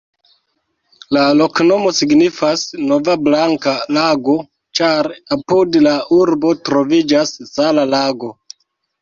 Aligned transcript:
La 1.17 1.25
loknomo 1.41 1.91
signifas: 1.97 2.63
nova-blanka-lago, 2.91 4.35
ĉar 4.81 5.11
apud 5.37 5.79
la 5.89 5.95
urbo 6.23 6.57
troviĝas 6.73 7.37
sala 7.53 7.87
lago. 7.95 8.35